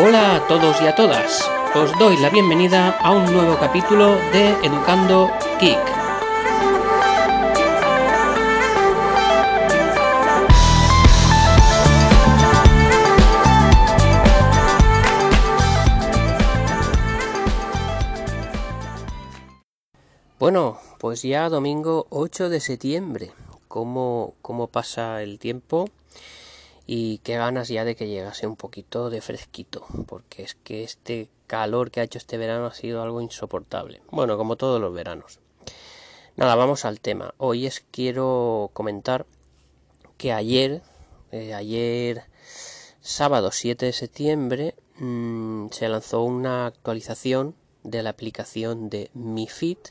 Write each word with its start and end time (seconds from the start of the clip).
Hola 0.00 0.36
a 0.36 0.46
todos 0.46 0.80
y 0.80 0.86
a 0.86 0.94
todas. 0.94 1.50
Os 1.74 1.90
doy 1.98 2.16
la 2.18 2.30
bienvenida 2.30 2.96
a 2.98 3.10
un 3.10 3.24
nuevo 3.32 3.58
capítulo 3.58 4.14
de 4.30 4.50
Educando 4.62 5.28
Geek. 5.60 5.76
Bueno, 20.38 20.78
pues 21.00 21.22
ya 21.22 21.48
domingo 21.48 22.06
8 22.10 22.50
de 22.50 22.60
septiembre. 22.60 23.32
¿Cómo, 23.66 24.34
cómo 24.42 24.68
pasa 24.68 25.24
el 25.24 25.40
tiempo? 25.40 25.90
Y 26.90 27.18
qué 27.18 27.36
ganas 27.36 27.68
ya 27.68 27.84
de 27.84 27.94
que 27.94 28.08
llegase 28.08 28.46
un 28.46 28.56
poquito 28.56 29.10
de 29.10 29.20
fresquito, 29.20 29.84
porque 30.06 30.42
es 30.42 30.54
que 30.54 30.84
este 30.84 31.28
calor 31.46 31.90
que 31.90 32.00
ha 32.00 32.02
hecho 32.02 32.16
este 32.16 32.38
verano 32.38 32.64
ha 32.64 32.72
sido 32.72 33.02
algo 33.02 33.20
insoportable. 33.20 34.00
Bueno, 34.10 34.38
como 34.38 34.56
todos 34.56 34.80
los 34.80 34.94
veranos. 34.94 35.38
Nada, 36.36 36.54
vamos 36.54 36.86
al 36.86 37.00
tema. 37.00 37.34
Hoy 37.36 37.66
es 37.66 37.84
quiero 37.90 38.70
comentar 38.72 39.26
que 40.16 40.32
ayer, 40.32 40.80
eh, 41.30 41.52
ayer 41.52 42.24
sábado 43.02 43.52
7 43.52 43.84
de 43.84 43.92
septiembre, 43.92 44.74
mmm, 44.96 45.68
se 45.68 45.90
lanzó 45.90 46.22
una 46.22 46.64
actualización 46.64 47.54
de 47.82 48.02
la 48.02 48.10
aplicación 48.10 48.88
de 48.88 49.10
Mi 49.12 49.46
Fit 49.46 49.90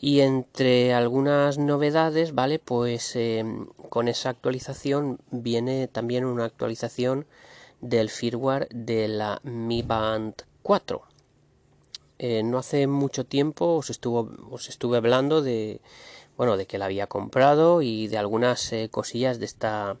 y 0.00 0.20
entre 0.20 0.94
algunas 0.94 1.58
novedades, 1.58 2.34
¿vale? 2.34 2.58
Pues 2.58 3.14
em, 3.16 3.66
con 3.90 4.08
esa 4.08 4.30
actualización 4.30 5.20
viene 5.30 5.88
también 5.88 6.24
una 6.24 6.46
actualización 6.46 7.26
del 7.82 8.08
firmware 8.08 8.68
de 8.70 9.08
la 9.08 9.40
Mi 9.44 9.82
Band 9.82 10.34
4. 10.62 11.02
Eh, 12.18 12.42
no 12.42 12.58
hace 12.58 12.86
mucho 12.86 13.24
tiempo 13.24 13.76
os, 13.76 13.90
estuve 13.90 14.96
hablando 14.96 15.42
de, 15.42 15.80
bueno, 16.36 16.56
de 16.56 16.66
que 16.66 16.78
la 16.78 16.86
había 16.86 17.06
comprado 17.06 17.82
y 17.82 18.08
de 18.08 18.18
algunas 18.18 18.72
eh, 18.72 18.88
cosillas 18.90 19.38
de 19.38 19.46
esta, 19.46 19.98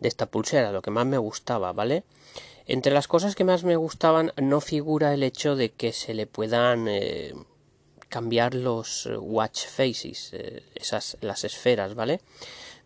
de 0.00 0.08
esta 0.08 0.26
pulsera, 0.26 0.72
lo 0.72 0.82
que 0.82 0.90
más 0.90 1.06
me 1.06 1.18
gustaba, 1.18 1.72
¿vale? 1.72 2.04
Entre 2.66 2.92
las 2.92 3.08
cosas 3.08 3.34
que 3.34 3.44
más 3.44 3.64
me 3.64 3.76
gustaban 3.76 4.32
no 4.36 4.60
figura 4.60 5.14
el 5.14 5.22
hecho 5.22 5.56
de 5.56 5.70
que 5.70 5.92
se 5.92 6.14
le 6.14 6.26
puedan 6.26 6.86
eh, 6.88 7.34
cambiar 8.12 8.54
los 8.54 9.06
eh, 9.06 9.16
watch 9.16 9.66
faces, 9.66 10.34
eh, 10.34 10.62
esas 10.74 11.16
las 11.22 11.44
esferas, 11.44 11.94
¿vale? 11.94 12.20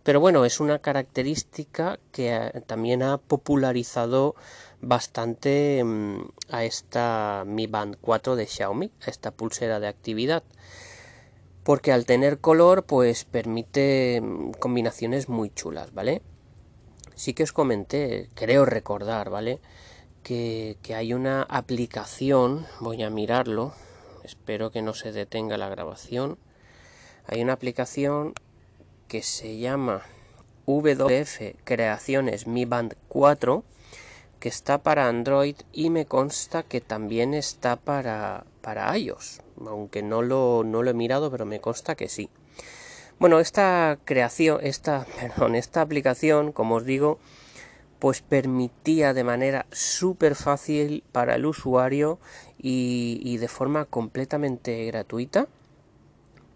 Pero 0.05 0.21
bueno, 0.21 0.45
es 0.45 0.61
una 0.61 0.79
característica 0.79 1.99
que 2.13 2.33
eh, 2.33 2.63
también 2.65 3.03
ha 3.03 3.19
popularizado 3.19 4.37
bastante 4.81 5.83
mm, 5.83 6.21
a 6.51 6.63
esta 6.63 7.43
Mi 7.45 7.67
Band 7.67 7.97
4 8.01 8.37
de 8.37 8.47
Xiaomi, 8.47 8.93
a 9.05 9.11
esta 9.11 9.33
pulsera 9.33 9.81
de 9.81 9.89
actividad. 9.89 10.45
Porque 11.65 11.91
al 11.91 12.07
tener 12.07 12.39
color, 12.39 12.85
pues 12.85 13.25
permite 13.25 14.21
mm, 14.23 14.53
combinaciones 14.61 15.29
muy 15.29 15.51
chulas, 15.51 15.93
¿vale? 15.93 16.23
Sí 17.17 17.35
que 17.35 17.43
os 17.43 17.53
comenté, 17.53 18.29
creo 18.35 18.65
recordar, 18.65 19.29
¿vale? 19.31 19.59
Que, 20.23 20.79
que 20.83 20.95
hay 20.95 21.15
una 21.15 21.43
aplicación, 21.43 22.65
voy 22.79 23.03
a 23.03 23.11
mirarlo, 23.11 23.75
espero 24.27 24.71
que 24.71 24.83
no 24.83 24.93
se 24.93 25.13
detenga 25.13 25.57
la 25.57 25.69
grabación. 25.69 26.39
Hay 27.27 27.43
una 27.43 27.55
aplicación 27.55 28.35
que 29.09 29.23
se 29.23 29.59
llama 29.59 30.03
WF 30.67 31.57
Creaciones 31.65 32.47
Mi 32.47 32.65
Band 32.65 32.97
4 33.09 33.65
que 34.41 34.49
está 34.49 34.83
para 34.83 35.09
Android 35.09 35.57
y 35.73 35.91
me 35.91 36.07
consta 36.07 36.63
que 36.63 36.81
también 36.81 37.35
está 37.35 37.77
para, 37.77 38.45
para 38.61 38.97
iOS, 38.97 39.41
aunque 39.67 40.03
no 40.03 40.23
lo, 40.23 40.63
no 40.65 40.83
lo 40.83 40.91
he 40.91 40.95
mirado, 40.95 41.31
pero 41.31 41.47
me 41.47 41.61
consta 41.61 41.95
que 41.95 42.09
sí. 42.09 42.29
Bueno, 43.19 43.41
esta 43.41 43.99
creación, 44.05 44.61
esta, 44.63 45.07
perdón, 45.21 45.55
esta 45.55 45.81
aplicación, 45.81 46.53
como 46.53 46.77
os 46.77 46.85
digo, 46.85 47.19
pues 47.99 48.23
permitía 48.23 49.15
de 49.15 49.25
manera 49.25 49.67
súper 49.73 50.35
fácil 50.35 51.03
para 51.13 51.37
el 51.37 51.47
usuario 51.47 52.19
y, 52.59 53.37
de 53.39 53.49
forma 53.49 53.85
completamente 53.85 54.85
gratuita, 54.87 55.47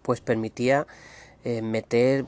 pues 0.01 0.21
permitía 0.21 0.87
eh, 1.43 1.61
meter 1.61 2.25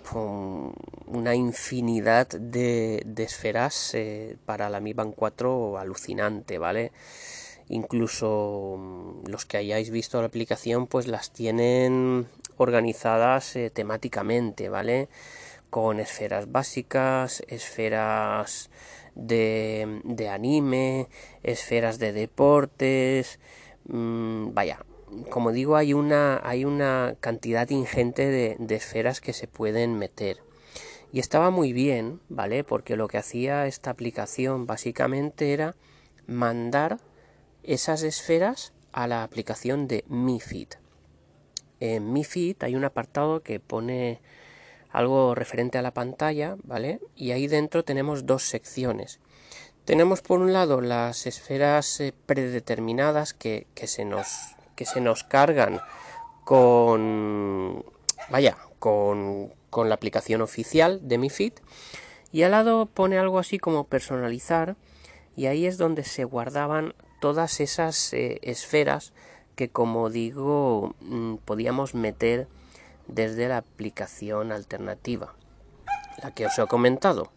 una 1.08 1.36
infinidad 1.36 2.28
de, 2.28 3.06
esferas 3.18 3.94
eh, 3.94 4.38
para 4.46 4.70
la 4.70 4.80
Mi 4.80 4.94
Band 4.94 5.14
4 5.16 5.78
alucinante, 5.78 6.58
¿vale? 6.58 6.92
Incluso 7.70 8.78
mm, 8.78 9.30
los 9.30 9.46
que 9.46 9.58
hayáis 9.58 9.90
visto 9.90 10.20
la 10.22 10.28
aplicación, 10.28 10.88
pues 10.88 11.08
las 11.08 11.32
tienen 11.32 12.28
organizadas 12.58 13.56
eh, 13.56 13.70
temáticamente, 13.70 14.70
¿vale? 14.70 15.10
Con 15.70 16.00
esferas 16.00 16.52
básicas, 16.52 17.44
esferas 17.48 18.70
de, 19.16 20.02
de 20.04 20.30
anime, 20.30 21.08
esferas 21.44 22.00
de 22.00 22.14
deportes, 22.14 23.40
mmm, 23.86 24.54
vaya, 24.54 24.86
como 25.30 25.52
digo, 25.52 25.76
hay 25.76 25.94
una, 25.94 26.42
hay 26.44 26.66
una 26.66 27.16
cantidad 27.20 27.70
ingente 27.70 28.26
de, 28.26 28.56
de, 28.60 28.76
esferas 28.76 29.22
que 29.22 29.34
se 29.34 29.48
pueden 29.48 29.98
meter. 29.98 30.38
Y 31.12 31.20
estaba 31.20 31.52
muy 31.52 31.74
bien, 31.74 32.22
¿vale? 32.30 32.64
Porque 32.64 32.96
lo 32.96 33.08
que 33.08 33.20
hacía 33.20 33.68
esta 33.68 33.92
aplicación 33.92 34.66
básicamente 34.66 35.54
era 35.54 35.76
mandar 36.26 37.00
esas 37.62 38.02
esferas 38.02 38.74
a 38.92 39.08
la 39.08 39.24
aplicación 39.24 39.88
de 39.88 40.04
MiFit. 40.08 40.76
En 41.80 42.14
MiFit 42.14 42.64
hay 42.64 42.76
un 42.76 42.86
apartado 42.86 43.44
que 43.44 43.60
pone 43.60 44.22
algo 44.94 45.36
referente 45.36 45.78
a 45.78 45.82
la 45.82 45.94
pantalla, 45.94 46.56
¿vale? 46.64 47.02
Y 47.16 47.32
ahí 47.32 47.48
dentro 47.48 47.84
tenemos 47.84 48.26
dos 48.26 48.44
secciones. 48.44 49.20
Tenemos 49.86 50.22
por 50.22 50.40
un 50.40 50.54
lado 50.54 50.80
las 50.80 51.28
esferas 51.28 52.00
eh, 52.00 52.14
predeterminadas 52.26 53.34
que, 53.34 53.68
que, 53.74 53.88
se 53.88 54.06
nos, 54.06 54.56
que 54.76 54.86
se 54.86 55.02
nos 55.02 55.24
cargan 55.24 55.82
con, 56.46 57.84
vaya, 58.30 58.58
con, 58.80 59.54
con 59.70 59.90
la 59.90 59.96
aplicación 59.96 60.42
oficial 60.42 61.00
de 61.02 61.18
Mi 61.18 61.30
Fit. 61.30 61.60
Y 62.32 62.44
al 62.44 62.52
lado 62.52 62.86
pone 62.86 63.18
algo 63.18 63.40
así 63.40 63.60
como 63.60 63.86
personalizar 63.86 64.76
y 65.36 65.48
ahí 65.48 65.66
es 65.66 65.78
donde 65.78 66.04
se 66.04 66.24
guardaban 66.24 66.94
todas 67.20 67.60
esas 67.60 68.14
eh, 68.14 68.40
esferas 68.44 69.14
que 69.56 69.70
como 69.70 70.10
digo 70.10 70.96
mm, 71.02 71.36
podíamos 71.46 71.96
meter 71.96 72.48
desde 73.08 73.48
la 73.48 73.58
aplicación 73.58 74.52
alternativa, 74.52 75.34
la 76.22 76.32
que 76.32 76.46
os 76.46 76.58
he 76.58 76.68
comentado. 76.68 77.32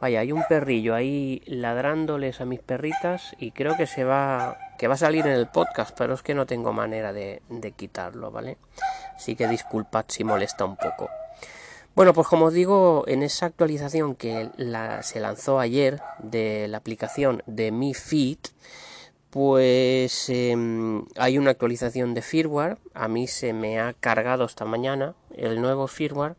Vaya, 0.00 0.20
hay 0.20 0.32
un 0.32 0.44
perrillo 0.48 0.94
ahí 0.94 1.42
ladrándoles 1.46 2.40
a 2.40 2.44
mis 2.44 2.60
perritas 2.60 3.34
y 3.38 3.52
creo 3.52 3.76
que 3.76 3.86
se 3.86 4.04
va 4.04 4.58
que 4.78 4.88
va 4.88 4.94
a 4.94 4.98
salir 4.98 5.26
en 5.26 5.32
el 5.32 5.46
podcast, 5.46 5.96
pero 5.96 6.14
es 6.14 6.22
que 6.22 6.34
no 6.34 6.46
tengo 6.46 6.72
manera 6.72 7.12
de, 7.12 7.42
de 7.48 7.72
quitarlo, 7.72 8.30
¿vale? 8.30 8.58
Así 9.14 9.36
que 9.36 9.46
disculpad 9.46 10.06
si 10.08 10.24
molesta 10.24 10.64
un 10.64 10.76
poco. 10.76 11.08
Bueno, 11.94 12.12
pues 12.12 12.26
como 12.26 12.50
digo, 12.50 13.04
en 13.06 13.22
esa 13.22 13.46
actualización 13.46 14.16
que 14.16 14.50
la, 14.56 15.04
se 15.04 15.20
lanzó 15.20 15.60
ayer 15.60 16.02
de 16.18 16.66
la 16.66 16.78
aplicación 16.78 17.44
de 17.46 17.70
Mi 17.70 17.94
Fit, 17.94 18.48
pues 19.34 20.28
eh, 20.28 20.56
hay 21.16 21.38
una 21.38 21.50
actualización 21.50 22.14
de 22.14 22.22
firmware. 22.22 22.78
A 22.94 23.08
mí 23.08 23.26
se 23.26 23.52
me 23.52 23.80
ha 23.80 23.92
cargado 23.92 24.44
esta 24.44 24.64
mañana 24.64 25.16
el 25.34 25.60
nuevo 25.60 25.88
firmware. 25.88 26.36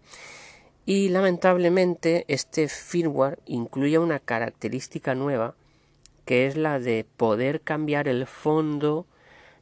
Y 0.86 1.10
lamentablemente 1.10 2.24
este 2.30 2.70
firmware 2.70 3.40
incluye 3.48 4.00
una 4.00 4.20
característica 4.20 5.14
nueva 5.14 5.56
que 6.24 6.48
es 6.48 6.56
la 6.56 6.80
de 6.80 7.06
poder 7.18 7.60
cambiar 7.60 8.08
el 8.08 8.28
fondo 8.28 9.06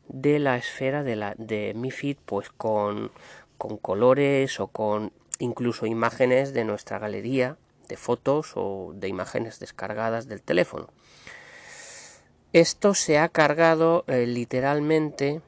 de 0.07 0.37
la 0.37 0.55
esfera 0.55 1.01
de, 1.01 1.15
la, 1.15 1.33
de 1.39 1.73
Mi 1.75 1.89
Fit 1.89 2.19
pues 2.23 2.51
con, 2.51 3.09
con 3.57 3.77
colores 3.77 4.59
o 4.59 4.67
con 4.67 5.11
incluso 5.39 5.87
imágenes 5.87 6.53
de 6.53 6.65
nuestra 6.65 6.99
galería 6.99 7.57
de 7.89 7.97
fotos 7.97 8.51
o 8.53 8.91
de 8.93 9.07
imágenes 9.07 9.59
descargadas 9.59 10.27
del 10.27 10.43
teléfono. 10.43 10.89
Esto 12.53 12.93
se 12.93 13.17
ha 13.17 13.29
cargado 13.29 14.05
eh, 14.07 14.27
literalmente 14.27 15.41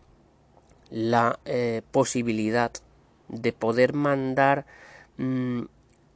la 0.90 1.40
eh, 1.46 1.84
posibilidad 1.92 2.72
de 3.28 3.54
poder 3.54 3.94
mandar 3.94 4.66
mmm, 5.18 5.66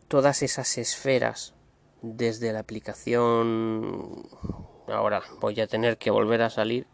todas 0.07 0.41
esas 0.41 0.79
esferas 0.79 1.53
desde 2.01 2.51
la 2.53 2.59
aplicación. 2.61 4.27
Ahora 4.87 5.21
voy 5.39 5.61
a 5.61 5.67
tener 5.67 5.99
que 5.99 6.09
volver 6.09 6.41
a 6.41 6.49
salir 6.49 6.87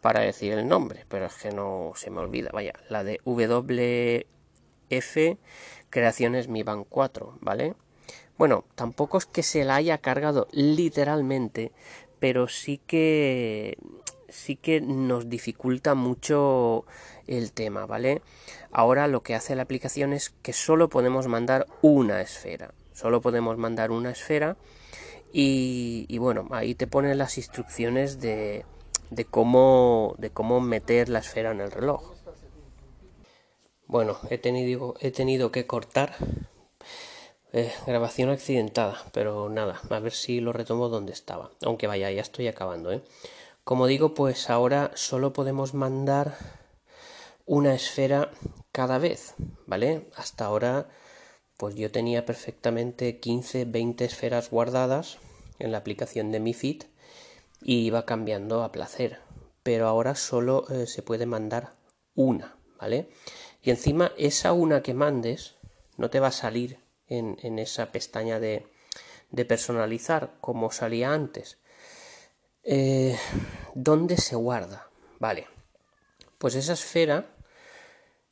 para 0.00 0.20
decir 0.20 0.52
el 0.52 0.66
nombre 0.66 1.04
pero 1.08 1.26
es 1.26 1.34
que 1.34 1.50
no 1.50 1.92
se 1.94 2.10
me 2.10 2.18
olvida. 2.18 2.50
Vaya 2.52 2.72
la 2.88 3.04
de 3.04 3.20
WF 3.24 4.26
creaciones 5.88 6.48
Mi 6.48 6.64
Band 6.64 6.86
4 6.88 7.38
vale 7.40 7.74
bueno 8.38 8.64
tampoco 8.74 9.18
es 9.18 9.26
que 9.26 9.42
se 9.44 9.64
la 9.64 9.76
haya 9.76 9.98
cargado 9.98 10.48
literalmente 10.50 11.70
pero 12.18 12.48
sí 12.48 12.80
que 12.86 13.78
sí 14.28 14.56
que 14.56 14.80
nos 14.80 15.28
dificulta 15.28 15.94
mucho 15.94 16.84
el 17.26 17.52
tema, 17.52 17.86
¿vale? 17.86 18.22
Ahora 18.70 19.06
lo 19.08 19.22
que 19.22 19.34
hace 19.34 19.54
la 19.54 19.62
aplicación 19.62 20.12
es 20.12 20.30
que 20.42 20.52
solo 20.52 20.88
podemos 20.88 21.26
mandar 21.28 21.66
una 21.82 22.20
esfera, 22.20 22.74
solo 22.92 23.20
podemos 23.20 23.56
mandar 23.56 23.90
una 23.90 24.10
esfera 24.10 24.56
y, 25.32 26.16
bueno, 26.18 26.48
ahí 26.50 26.74
te 26.74 26.86
ponen 26.86 27.18
las 27.18 27.36
instrucciones 27.36 28.20
de, 28.20 28.64
de, 29.10 29.24
cómo, 29.26 30.14
de 30.18 30.30
cómo 30.30 30.60
meter 30.60 31.10
la 31.10 31.18
esfera 31.18 31.50
en 31.50 31.60
el 31.60 31.70
reloj. 31.70 32.14
Bueno, 33.86 34.18
he 34.30 34.38
tenido, 34.38 34.94
he 35.00 35.10
tenido 35.10 35.52
que 35.52 35.66
cortar 35.66 36.16
eh, 37.56 37.72
grabación 37.86 38.28
accidentada, 38.28 39.02
pero 39.12 39.48
nada, 39.48 39.80
a 39.88 39.98
ver 39.98 40.12
si 40.12 40.40
lo 40.40 40.52
retomo 40.52 40.90
donde 40.90 41.12
estaba. 41.12 41.52
Aunque 41.62 41.86
vaya, 41.86 42.10
ya 42.10 42.20
estoy 42.20 42.48
acabando, 42.48 42.92
¿eh? 42.92 43.02
Como 43.64 43.86
digo, 43.86 44.12
pues 44.12 44.50
ahora 44.50 44.90
solo 44.94 45.32
podemos 45.32 45.72
mandar 45.72 46.36
una 47.46 47.74
esfera 47.74 48.30
cada 48.72 48.98
vez, 48.98 49.34
¿vale? 49.64 50.10
Hasta 50.16 50.44
ahora, 50.44 50.90
pues 51.56 51.74
yo 51.76 51.90
tenía 51.90 52.26
perfectamente 52.26 53.20
15, 53.20 53.64
20 53.64 54.04
esferas 54.04 54.50
guardadas 54.50 55.16
en 55.58 55.72
la 55.72 55.78
aplicación 55.78 56.32
de 56.32 56.40
Mi 56.40 56.52
Fit 56.52 56.84
y 57.62 57.86
iba 57.86 58.04
cambiando 58.04 58.64
a 58.64 58.70
placer. 58.70 59.20
Pero 59.62 59.88
ahora 59.88 60.14
solo 60.14 60.68
eh, 60.68 60.86
se 60.86 61.02
puede 61.02 61.24
mandar 61.24 61.72
una, 62.14 62.58
¿vale? 62.78 63.08
Y 63.62 63.70
encima 63.70 64.12
esa 64.18 64.52
una 64.52 64.82
que 64.82 64.92
mandes 64.92 65.54
no 65.96 66.10
te 66.10 66.20
va 66.20 66.28
a 66.28 66.32
salir 66.32 66.85
en, 67.08 67.58
esa 67.58 67.92
pestaña 67.92 68.40
de, 68.40 68.66
de 69.30 69.44
personalizar 69.44 70.34
como 70.40 70.70
salía 70.70 71.12
antes 71.12 71.58
eh, 72.68 73.16
¿Dónde 73.76 74.16
se 74.16 74.34
guarda? 74.34 74.90
Vale. 75.20 75.46
Pues 76.36 76.56
esa 76.56 76.72
esfera 76.72 77.26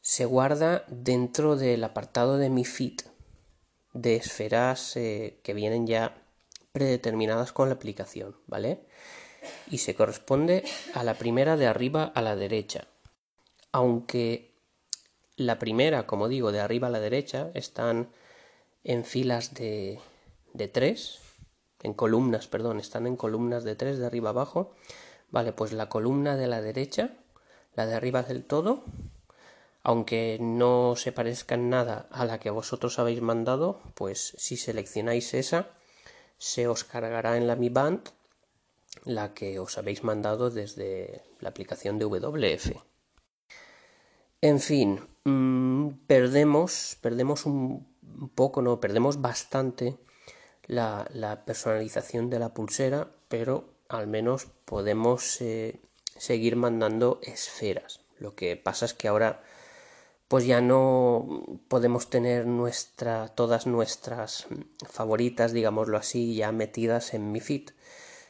se 0.01 0.25
guarda 0.25 0.85
dentro 0.89 1.55
del 1.55 1.85
apartado 1.85 2.37
de 2.37 2.51
mi 2.51 2.65
feed 2.65 3.01
de 3.93 4.17
esferas 4.17 4.97
eh, 4.97 5.39
que 5.45 5.55
vienen 5.55 5.87
ya 5.87 6.21
predeterminadas 6.73 7.53
con 7.53 7.69
la 7.69 7.77
aplicación, 7.77 8.37
¿vale? 8.49 8.81
Y 9.71 9.79
se 9.79 9.95
corresponde 9.95 10.65
a 10.95 11.05
la 11.05 11.15
primera 11.15 11.57
de 11.57 11.69
arriba 11.69 12.03
a 12.03 12.21
la 12.21 12.35
derecha. 12.35 12.89
Aunque 13.71 14.53
la 15.37 15.61
primera, 15.61 16.09
como 16.09 16.27
digo, 16.27 16.51
de 16.51 16.59
arriba 16.59 16.89
a 16.89 16.91
la 16.91 16.99
derecha 16.99 17.53
están 17.55 18.11
en 18.85 19.05
filas 19.05 19.55
de, 19.55 19.99
de 20.53 20.69
tres, 20.69 21.19
en 21.83 21.95
columnas, 21.95 22.47
perdón, 22.47 22.79
están 22.79 23.07
en 23.07 23.17
columnas 23.17 23.65
de 23.65 23.75
tres 23.77 23.99
de 23.99 24.07
arriba 24.07 24.31
abajo. 24.31 24.75
Vale, 25.31 25.53
pues 25.53 25.73
la 25.73 25.89
columna 25.89 26.37
de 26.37 26.47
la 26.47 26.63
derecha, 26.63 27.17
la 27.75 27.87
de 27.87 27.95
arriba 27.95 28.23
del 28.23 28.45
todo, 28.45 28.85
aunque 29.83 30.39
no 30.41 30.95
se 30.97 31.13
parezca 31.13 31.57
en 31.57 31.69
nada 31.69 32.09
a 32.11 32.25
la 32.25 32.41
que 32.41 32.51
vosotros 32.51 32.99
habéis 32.99 33.21
mandado, 33.21 33.81
pues 33.95 34.35
si 34.39 34.57
seleccionáis 34.57 35.35
esa, 35.35 35.69
se 36.39 36.69
os 36.69 36.85
cargará 36.85 37.37
en 37.37 37.47
la 37.47 37.57
Mi 37.57 37.69
Band 37.69 38.11
la 39.05 39.35
que 39.35 39.59
os 39.59 39.77
habéis 39.77 40.05
mandado 40.05 40.51
desde 40.51 41.23
la 41.41 41.51
aplicación 41.51 41.99
de 41.99 42.07
WF. 42.07 42.73
En 44.41 44.61
fin, 44.61 45.01
mm, 45.25 46.07
perdemos, 46.07 46.97
perdemos 47.01 47.45
un 47.45 47.94
poco, 48.35 48.63
no, 48.63 48.81
perdemos 48.81 49.21
bastante 49.21 49.97
la, 50.67 51.43
personalización 51.47 52.31
de 52.31 52.39
la 52.39 52.55
pulsera, 52.55 53.11
pero 53.29 53.65
al 53.89 54.07
menos 54.07 54.47
podemos 54.65 55.41
eh, 55.41 55.81
seguir 56.17 56.57
mandando 56.57 57.21
esferas. 57.23 58.01
Lo 58.19 58.35
que 58.35 58.57
pasa 58.57 58.87
es 58.87 58.95
que 58.95 59.09
ahora 59.09 59.43
pues 60.29 60.47
ya 60.47 60.61
no 60.61 61.45
podemos 61.69 62.09
tener 62.09 62.47
nuestra, 62.47 63.29
todas 63.29 63.67
nuestras 63.67 64.47
favoritas, 64.89 65.53
digámoslo 65.53 65.99
así, 65.99 66.35
ya 66.35 66.51
metidas 66.51 67.15
en 67.15 67.31
mi 67.31 67.41
feed, 67.41 67.71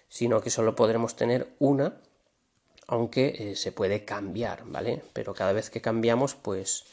sino 0.09 0.41
que 0.41 0.51
solo 0.51 0.75
podremos 0.75 1.17
tener 1.17 1.55
una, 1.61 2.01
aunque 2.87 3.37
eh, 3.39 3.57
se 3.57 3.73
puede 3.73 4.05
cambiar, 4.05 4.65
¿vale? 4.67 5.03
Pero 5.13 5.35
cada 5.35 5.53
vez 5.53 5.71
que 5.71 5.81
cambiamos, 5.81 6.35
pues 6.35 6.85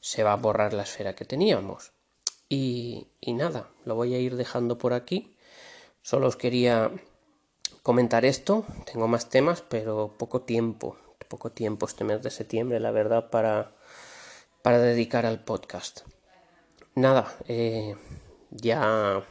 se 0.00 0.22
va 0.22 0.32
a 0.32 0.36
borrar 0.36 0.72
la 0.72 0.82
esfera 0.84 1.14
que 1.14 1.24
teníamos. 1.24 1.92
Y, 2.48 3.06
nada, 3.26 3.68
lo 3.84 3.94
voy 3.94 4.14
a 4.14 4.18
ir 4.18 4.36
dejando 4.36 4.78
por 4.78 4.92
aquí. 4.92 5.36
Solo 6.02 6.28
os 6.28 6.36
quería 6.36 6.90
comentar 7.82 8.24
esto. 8.24 8.64
Tengo 8.90 9.08
más 9.08 9.28
temas, 9.28 9.62
pero 9.62 10.14
poco 10.18 10.42
tiempo. 10.42 10.96
Poco 11.28 11.50
tiempo 11.52 11.86
este 11.86 12.04
mes 12.04 12.22
de 12.22 12.30
septiembre, 12.30 12.80
la 12.80 12.90
verdad, 12.90 13.28
para, 13.28 13.72
para 14.62 14.78
dedicar 14.78 15.26
al 15.26 15.44
podcast. 15.44 16.00
Nada, 16.94 17.36
eh, 17.46 17.96
ya, 18.50 19.22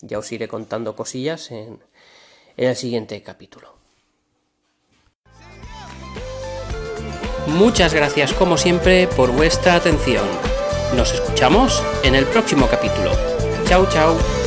ya 0.00 0.18
os 0.18 0.30
iré 0.30 0.46
contando 0.46 0.94
cosillas 0.94 1.50
en, 1.50 1.80
en 2.56 2.68
el 2.68 2.76
siguiente 2.76 3.20
capítulo. 3.22 3.74
Muchas 7.48 7.94
gracias 7.94 8.32
como 8.32 8.56
siempre 8.56 9.08
por 9.08 9.32
vuestra 9.32 9.74
atención. 9.74 10.49
Nos 10.96 11.12
escuchamos 11.12 11.82
en 12.02 12.14
el 12.14 12.26
próximo 12.26 12.66
capítulo. 12.66 13.12
Chao, 13.66 13.86
chao. 13.88 14.39